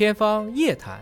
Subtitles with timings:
[0.00, 0.98] 天方夜谭，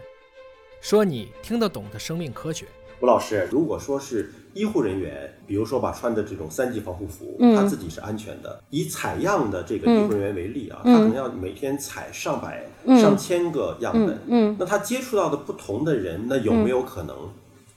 [0.81, 2.67] 说你听得懂的生命科学。
[3.01, 7.55] 吴老师，如果说是医护人员，比如说把穿的这种三级防护服，嗯。
[7.55, 8.61] 他自己是安全的。
[8.71, 12.67] 以采样的这个医护人员为例啊，他可能要每天采上百、
[13.01, 17.17] 上千个样本，嗯那他接触到的不同的人，那有没有可能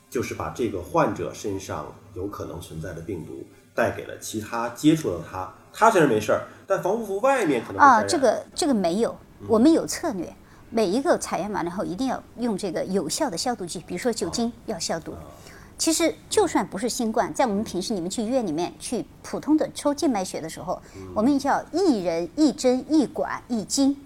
[0.09, 3.45] 就是把这个患者身上有可能存在的病毒
[3.75, 9.15] 带给了其他接触到他，他虽然没事儿，但防护服外面可能会啊，这个这个没有，
[9.47, 10.27] 我们有策略。
[10.71, 15.13] 每一个采样完了后，一定要用这个有效的消毒剂，比如说酒精要消毒。
[15.77, 20.79] 其实就算不是新冠，在我们平时你们去医院里面去普通的抽静脉血的时候，
[21.15, 23.97] 我们叫一人一针一管一斤。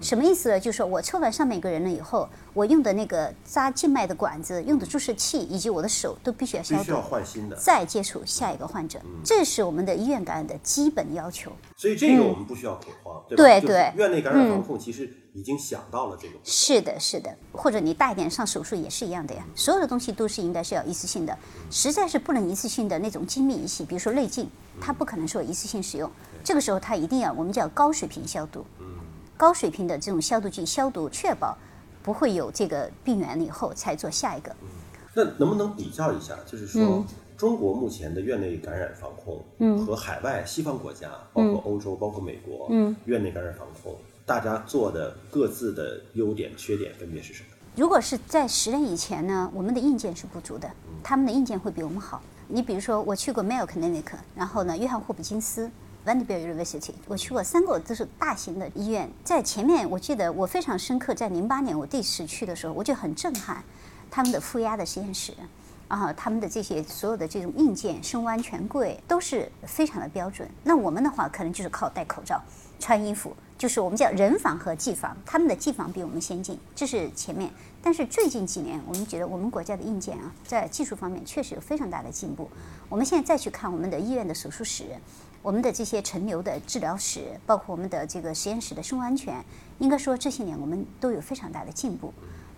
[0.00, 0.60] 什么意思呢？
[0.60, 7.56] 就是说我抽完上面一个人了以后，我用的那个扎静脉的管子、用的注射器以及我的手都必须要消毒必须要，换新的。
[7.56, 9.00] 再接触下一个患者。
[9.24, 11.50] 这是我们的医院感染的基本要求。
[11.76, 13.42] 所以这个我们不需要恐慌，对吧？
[13.42, 16.34] 对对院内感染防控其实已经想到了这个。
[16.42, 19.44] 是的，是的，或者你大一点上手术也是一样的呀。
[19.54, 21.36] 所有的东西都是应该是要一次性的，
[21.70, 24.48] 实在是不能一次性的那种精密仪器，比如说内镜，
[24.80, 26.10] 它不可能说一次性使用。
[26.42, 28.64] 这个时候它一定要我们叫高水平消毒，
[29.36, 31.58] 高水平的这种消毒剂消毒，确保
[32.02, 34.54] 不会有这个病源了以后才做下一个。
[35.14, 37.04] 那能不能比较一下，就是说、嗯。
[37.36, 47.48] 中国目前的院内感染防控，和海外西方国家，包括欧洲、包括美国，嗯院内感染防控，大家做的各自的优点、缺点分别是什么？
[47.76, 50.70] 如果是在十年以前呢，我们的硬件是不足的，
[51.02, 52.22] 他们的硬件会比我们好。
[52.48, 55.70] 你比如说，我去过 Mayo Clinic，然后呢，约翰霍普金斯
[56.06, 59.10] Vanderbilt University，我去过三个都是大型的医院。
[59.22, 63.62] 在前面，我记得我非常深刻，在零八年我第一次去的时候，我就很震撼，
[64.10, 65.34] 他们的负压的实验室。
[65.86, 70.48] 啊，他们的这些所有的这种硬件、生物安全柜都是非常的标准。
[70.62, 72.42] 那我们的话，可能就是靠戴口罩、
[72.80, 75.16] 穿衣服，就是我们叫人防和技防。
[75.24, 77.50] 他们的技防比我们先进，这是前面。
[77.82, 82.48] 但是最近几年，我们觉得我们国家的硬件啊，在技术方面确实有非常大的进步。
[82.88, 84.84] 我们现在再去看我们的医院的手术室，
[85.42, 89.44] 我们的这些陈流的治疗室，包括我们的这个实验室的生物安全，
[89.78, 92.12] 应该说这些年我们都有非常大的进步。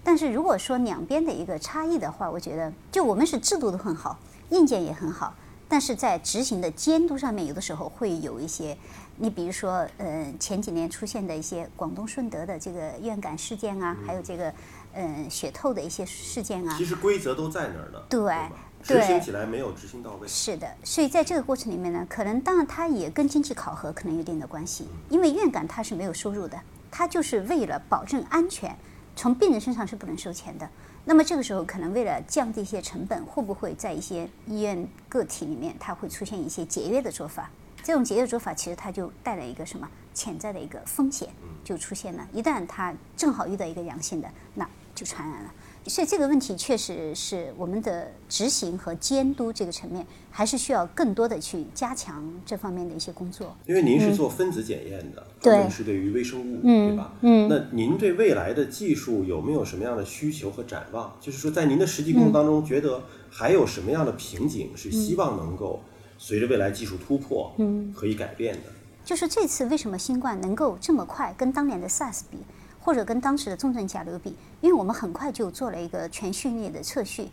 [0.05, 4.17] 但是如果说两边的一个差异的话，我觉得就我们是制度都很好，
[4.51, 5.35] 硬件也很好，
[5.69, 8.77] 但是在执行的监督上面，有的时候会有一些，
[9.17, 14.53] 你比如说，呃，前几年出现的一些广东顺德的这个院感事件啊，还有这个，
[14.93, 18.53] 呃，血透的一些事件啊其，实规则都在那儿呢，对吧？
[18.87, 20.29] 对执行起来没有执行到位。
[20.29, 26.57] 是的，所以在这个过程里面呢，可能当然它也跟经济考核可能有一定的关系，因为院感它是没有收入的，
[26.89, 28.77] 它就是为了保证安全，
[29.17, 30.69] 从病人身上是不能收钱的。
[31.09, 37.49] 那么这个时候可能为了降低一些成本，会不会在一些医院个体里面，它会出现一些节约的做法？
[37.85, 41.29] 这种节约做法其实它就带来一个什么潜在的一个风险
[41.63, 42.27] 就出现了。
[42.33, 45.55] 一旦它正好遇到一个阳性的，那就传染了。
[45.89, 53.57] 所以这个问题确实是我们的执行和监督这个层面，还是需要更多的去加强这方面的一些工作。
[53.67, 57.13] 因为您是做分子检验的，嗯对专门是对于微生物，嗯对吧？
[57.21, 61.17] 嗯那您对未来的技术有没有什么样的需求和展望？
[61.21, 65.83] 就是说，在您的实际工作当中，觉得还有什么样的瓶颈是希望能够
[66.19, 68.73] 随着未来技术突破，嗯，可以改变的？
[69.05, 72.39] 就是这次为什么新冠能够这么快跟当年的 SARS 比，
[72.87, 74.37] 或者跟当时的重症甲流比？
[74.61, 77.29] 因为我们很快就做了一个全序列的测序，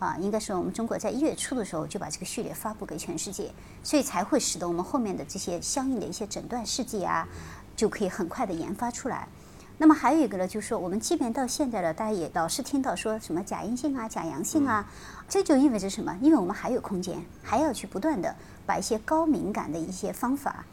[0.00, 3.52] 啊，应该是我们中国在一月初的时候就把这个序列发布给全世界，
[3.84, 7.24] 所以才会使得我们后面的这些相应的一些诊断试剂啊，
[7.76, 9.28] 就可以很快的研发出来。
[9.78, 14.84] 那么还有一个呢，就是说我们即便到现在了，大家也老是听到说什么假阴性啊、假阳性啊，
[15.28, 16.18] 这就意味着什么？
[16.20, 18.34] 因为我们还有空间，还要去不断的
[18.66, 20.64] 把一些高敏感的一些方法，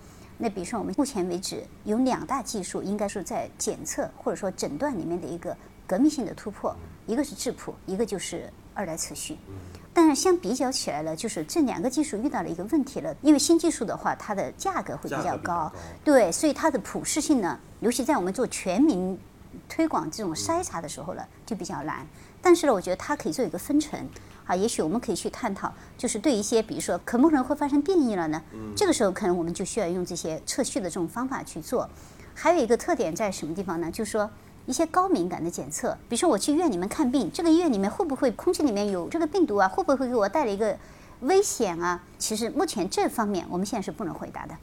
[0.43, 5.55] 那比如说我们目前为止有两大技术，应该说在检测或者说诊断里面的一个
[5.87, 6.75] 革命性的突破，
[7.07, 9.37] 一个是质谱，一个就是二代测序。
[9.93, 15.71] 但是相比较起来呢，就是这两个技术遇到了一个问题了，因为新技术的话，它的价格会比较高比较高，
[16.03, 19.17] 对，所以它的普适性呢，尤其在我们做全民
[19.69, 22.05] 推广这种筛查的时候呢，就比较难。
[22.41, 23.97] 但是呢，我觉得它可以做一个分层
[24.45, 28.41] 啊，也许我们可以去探讨，就是对一些比如说可不可能人会发生变异了呢，
[28.75, 31.89] 这个时候可能我们就需要用这些测序的这种方法去做。
[32.35, 33.91] 还有一个特点在什么地方呢？
[33.91, 34.29] 就是说
[34.65, 39.67] 一些高敏感的检测，比如说我去医院里面看病，这个医院里面会不会空气里面有这个病毒啊？
[39.67, 40.75] 会不会给我带来一个
[41.21, 42.01] 危险啊？
[42.17, 44.55] 其实目前这方面我们现在是不能回答的，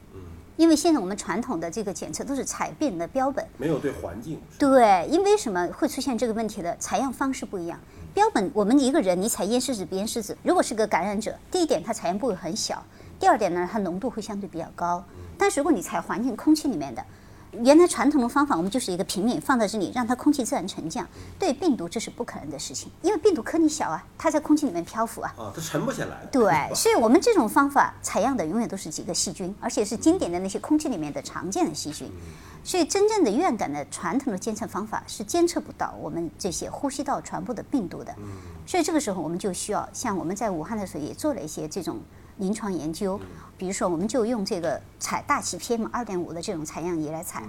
[0.61, 6.77] 因为现在我们传统的这个检测都是采病人的标本，没有对环境，对，因为什么会出现这个问题的？
[6.77, 7.79] 采样方式不一样。
[8.13, 12.85] 标本，我们一个人你采咽拭子、鼻咽拭子，如果是个感染者，第一点它采样部位很小，
[13.19, 15.03] 第二点呢它浓度会相对比较高。
[15.35, 17.03] 但是如果你采环境空气里面的，
[17.59, 21.05] 原来传统的方法，我们就是一个平面放在这里，让它空气自然沉降。
[21.37, 25.33] 对病毒这是不可能的事情，因为病毒颗粒小啊，它在空气里面漂浮啊。
[25.37, 26.25] 啊，它沉不下来。
[26.31, 32.09] 对， 所以我们这种方法采样的永远都是几个细菌，而且是经典的那些空气里面的常见的细菌。
[32.63, 38.15] 所以真正的院感的传统的监测方法是监测不到我们这些呼吸道传播的病毒的。
[38.67, 41.99] 所以这个时候我们就需要像我们在武汉的时候也做了一些这种
[42.37, 43.19] 临床研究，
[43.57, 47.43] 比如说我们就用这个采大气 PM 二点五的这种采样仪来采，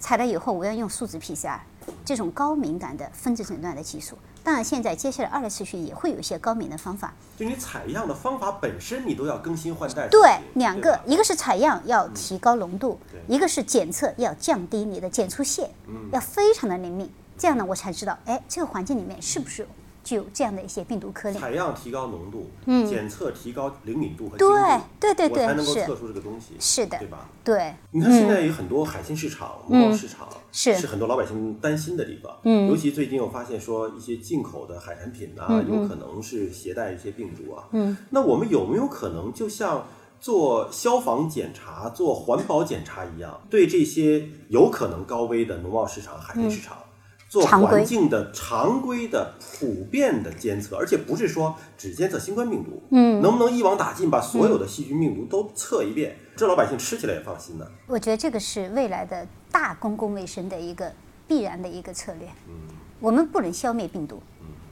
[0.00, 1.58] 采了以后我要用数字 PCR
[2.04, 4.16] 这种高敏感的分子诊断的技术。
[4.44, 10.08] 当然，现在接下来二类次序也会有一些高敏的方法，就你采样的方法本身，你都要更新换代。
[10.08, 12.98] 对，两个，一个是采样要提高浓度，
[13.28, 15.70] 一个是检测要降低你的检出线，
[16.10, 17.08] 要非常的灵敏。
[17.38, 19.64] 这样呢，我才知道，哎，这个环境里面是不是
[20.04, 21.38] 具有这样的一些病毒颗粒？
[21.38, 22.50] 采样提高浓度，
[22.88, 26.54] 检测提高灵敏度和嗯对精度对对对我才能够测出这个东西。
[26.58, 27.28] 是的对吧？
[27.44, 32.30] 对，你看现在有很多海鲜市场、农贸市场，嗯是是很多老百姓担心的地方。
[32.44, 37.64] 嗯，尤其最近我发现说一些进口的海产品呐、嗯有可能是携带一些病毒啊。
[37.72, 39.86] 嗯，那我们有没有可能就像
[40.20, 46.76] 做消防检查、做环保检查一样，对这些有可能高危的农贸市场、海鲜市场？
[46.76, 46.91] 嗯
[47.40, 57.66] 常规环境的常规的普遍的监测，而且不是说只监测新冠病毒，嗯，能不能一网打尽，把所有的细菌病毒都测一遍，这老百姓吃起来也放心呢？
[57.86, 60.92] 我觉得这个是未来的大公共卫生的一个
[61.26, 62.28] 必然的一个策略。
[62.48, 62.54] 嗯
[63.00, 64.22] 我们不能消灭病毒，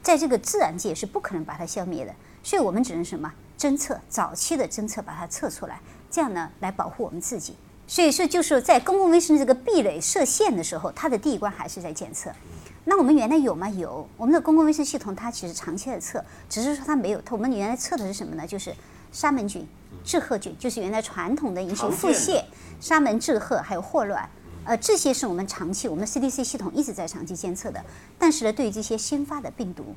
[0.01, 7.57] 在这个自然界是不可能把它消灭的，所以我们只能什么侦测，早期的侦测把它测出来，这样呢来保护我们自己。
[7.91, 12.31] 所以说，就是在公共卫生这个壁垒设限的时候，它的第一关还是在检测。
[12.85, 13.67] 那我们原来有吗？
[13.67, 17.19] 有，我们的公共卫生系统它其实长期在测，只是说它没有。
[17.19, 18.47] 它我们原来测的是什么呢？
[18.47, 18.73] 就是
[19.11, 19.67] 沙门菌、
[20.05, 22.41] 致贺菌，就是原来传统的引起常见的腹泻、
[22.79, 24.29] 沙门致贺还有霍乱。
[24.63, 27.83] 呃，这些是我们长期我们 CDC 系统一直在长期监测的。
[28.17, 29.93] 但是呢，对于这些新发的病毒，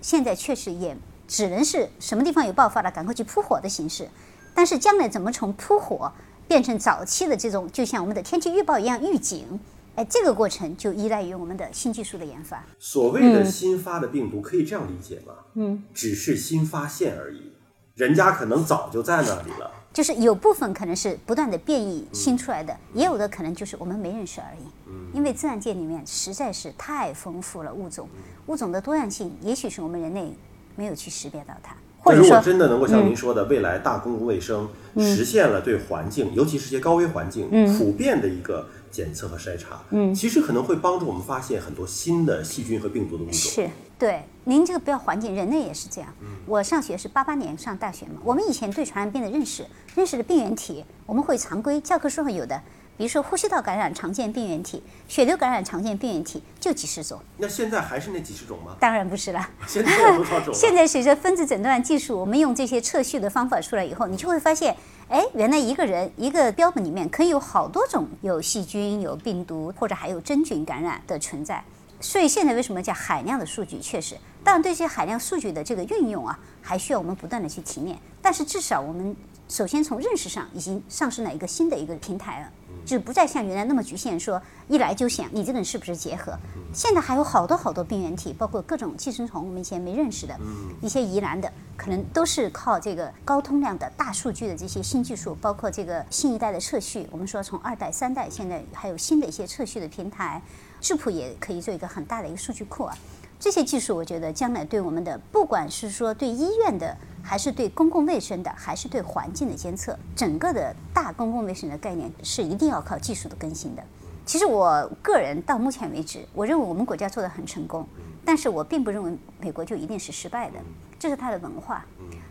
[0.00, 0.96] 现在确实也
[1.28, 4.08] 只能是什么地方有爆发了，赶快去扑火的形式。
[4.54, 6.10] 但是将来怎么从扑火
[6.50, 9.46] 变成早期的这种，就像我们的天气预报一样预警，
[9.94, 12.60] 哎，这个过程就依赖于我们的新技术的研发。
[12.80, 15.32] 所谓的新发的病毒，可以这样理解吗？
[15.54, 17.52] 嗯，只是新发现而已，
[17.94, 19.70] 人家可能早就在那里了。
[19.92, 25.14] 就是有部分可能是不断的变异新出来的，也有的可能就是我们没认识而已。
[25.16, 28.08] 因为自然界里面实在是太丰富了物种，
[28.46, 30.32] 物种的多样性，也许是我们人类
[30.74, 39.82] 没有去识别到它，如果真的能够像您说的，未来大公共卫生实现了对环境，尤其是一些高危环境嗯普遍的一个检测和筛查，
[40.14, 43.34] 其实可能会帮助我们发现很多新的细菌和病毒的物种。
[43.34, 43.68] 是
[43.98, 46.10] 对您这个不要环境，人类也是这样。
[46.46, 49.64] 我上学是八八年上大学嘛，我们以前对传染病的认识，
[49.94, 52.60] 认识的病原体，我们会常规教科书上有的，
[53.00, 58.76] 比如说呼吸道感染常见病原体，血流感染常见病原体就几十种，那现在还是那几十种吗？
[58.78, 59.48] 当然不是了。
[59.66, 60.52] 现在有多少种？
[60.52, 64.76] 现在随着分子诊断技术，我们用这些测序的方法出来以后，你就会发现，
[65.08, 71.64] 哎，原来一个人一个标本里面可以有好多种有细菌、有病毒或者还有真菌感染的存在。
[72.02, 73.78] 所以现在为什么叫海量的数据？
[73.78, 74.14] 确实，
[74.44, 77.98] 当然对这些海量数据的这个运用啊，还需要我们不断的去提炼。
[78.20, 79.16] 但是至少我们
[79.50, 82.48] 首先从认识上已经上升了一个新的一个平台了。
[82.86, 86.32] 就是不再像原来那么局限，说一来就想你这个人是不是结核。
[86.72, 90.38] 现在还有好多好多病原体，包括各种寄生虫，我们以前没认识的，
[90.80, 97.06] 一些疑难的，可能都是靠这个高通量的大数据的这些新技术，包括这个新一代的测序。
[97.10, 100.40] 我们说从二代、三代，现在还有新的一些测序的平台，
[100.80, 102.96] 质谱也可以做一个很大的一个数据库啊。
[103.38, 113.82] 这些技术，我觉得将来对我们的，不管是说对医院的，还是对公共卫生的，还是对环境的监测，整个的大公共卫生的概念是一定要靠技术的更新的。
[114.24, 117.86] 其实我个人到目前为止，我认为我们国家做得很成功，
[118.24, 120.58] 但是我并不认为美国就一定是失败的，
[120.98, 121.84] 这是它的文化，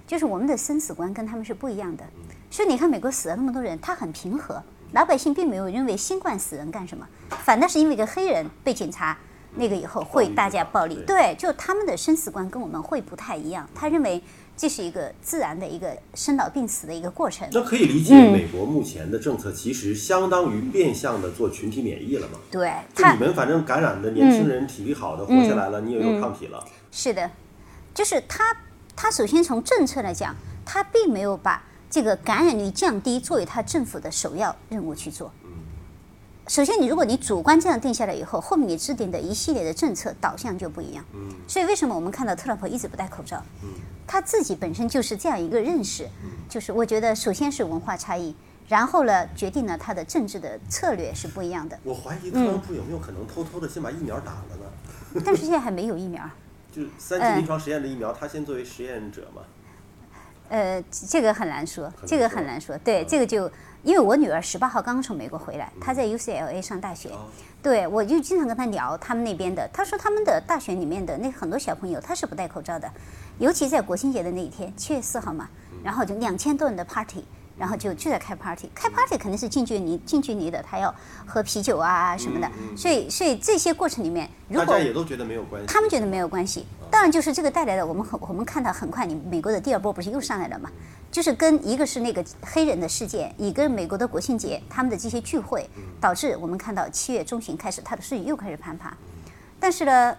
[0.07, 2.03] 就是我们的生死观跟他们是不一样的。
[2.49, 4.61] 所以你看，美国死了那么多人，他很平和，
[4.93, 9.17] 老百姓并没有认为新冠死人干什么，反倒是因为一个黑人被警察。
[9.55, 13.67] 那个以后会大家暴力，对，就他们的生死观跟我们会不太一样。
[13.73, 14.23] 他认为
[14.59, 17.47] 这是一个自然的一个生老病死的一个过程。
[17.53, 22.37] 那可以理解，嗯美国目前的政策其实相当于变相的做群体免疫了嘛？
[22.51, 26.61] 对，他就你们反正感染的年轻人体力好的活下来了，你也有抗体了。
[26.91, 27.31] 是的，
[27.93, 28.53] 就是他，
[28.97, 30.35] 他首先从政策来讲，
[30.65, 35.31] 他并没有把这个感染率降低作为他政府的首要任务去做。
[36.49, 41.05] 首先，你如果你主观这样定下来以后，后面你制定的一系列的政策导向就不一样。
[41.47, 43.39] 所以为什么我们看到特朗普一直不戴口罩？
[44.07, 46.09] 他自己本身就是这样一个认识，
[46.49, 48.35] 就是我觉得首先是文化差异，
[48.67, 51.77] 然后呢，决定了他的政治的策略是不一样的。
[51.83, 55.21] 我怀疑特朗普有没有可能偷偷的先把疫苗打了呢？
[55.23, 56.27] 但是现在还没有疫苗。
[56.73, 59.43] 就是三期临床实验的疫苗，他先作为实验者嘛。
[60.49, 62.77] 呃，这个很难说，这个很难说。
[62.79, 63.49] 对，这个就
[63.83, 67.09] 因为我女儿十八号刚刚从美国回来，她在 UCLA 上大学。
[67.09, 67.27] 哦
[67.61, 69.69] 对，我就经常跟她聊他们那边的。
[69.73, 72.89] 她说他们的大学里面的那很多小朋友他是不戴口罩的，
[73.37, 75.49] 尤其在国庆节的那一天，七月四号嘛，
[75.83, 77.23] 然后就两千多人的 party。
[77.57, 85.67] 然后就就在开 party，开 party 肯定是近距离近距离的，他要喝啤酒啊什么的，所以所以这些过程里面，如果大家也都觉得没有关系。
[85.67, 90.69] 他们觉得没有关系，当然就是这个带来的，我们很我们看到很快，你美国的第二波不是又上来了嘛？
[91.11, 95.69] 就是跟一个是那个黑人的事件，一个美国的国庆节他们的这些聚会，
[95.99, 98.95] 导致我们看到七月中旬开始，它的数据又开始攀爬。
[99.59, 100.15] 但是呢，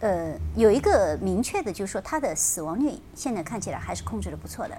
[0.00, 4.76] 呃，有一个明确的，就是说它的死亡率现在看起来还是控制的不错的。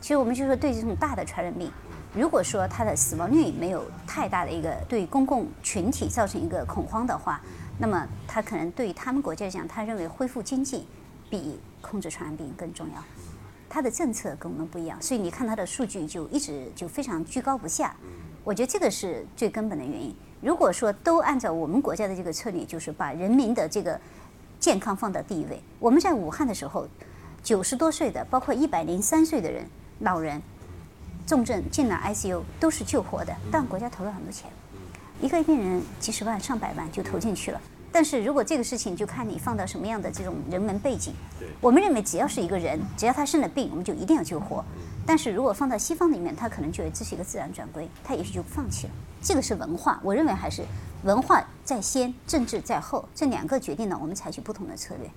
[0.00, 1.70] 其实我们就说对这种大的传染病，
[2.14, 7.40] 如果说它的死亡率没有太大的一个对公共群体造成一个恐慌的话，
[7.80, 10.86] 那么他可能对于他们国家来讲，他认为恢复经济
[11.30, 13.02] 比控制传染病更重要。
[13.68, 17.96] 他的政策跟我们不一样，所以你看他的数据就一直就非常居高不下。
[18.44, 20.14] 我觉得这个是最根本的原因。
[20.40, 23.98] 如果说都按照我们国家的这个策略，就是把人民的这个
[24.58, 25.62] 健康放到第一位。
[25.78, 26.86] 我们在武汉的时候，
[27.42, 29.66] 九十多岁的，包括一百零三岁的人。
[30.00, 30.40] 老人
[31.26, 34.50] 重症进了 ICU 都是救活的，但国家投了很多钱，
[35.20, 37.60] 一个病人几十万上百万就投进去了。
[37.92, 41.12] 但是如果这个事情就看你放到什么样的这种人文背景，
[41.60, 44.64] 我们认为只要是一个人，只要他生了病，我们就一定要救活。
[45.04, 48.92] 但是如果放到西方里面，他可能觉得这是一个自然转归，他也许就放弃了。
[49.20, 50.62] 这个是文化，我认为还是
[51.02, 55.10] 文化在先，政治在后，这两个决定了我们采取不同的策略。